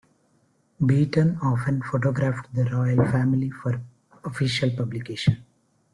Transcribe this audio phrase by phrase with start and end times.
[0.83, 3.83] Beaton often photographed the Royal Family for
[4.25, 5.45] official publication.